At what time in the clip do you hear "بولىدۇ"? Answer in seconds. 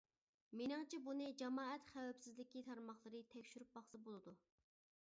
4.11-4.37